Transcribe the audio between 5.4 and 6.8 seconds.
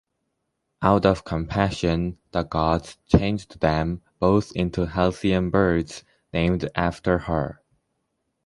birds, named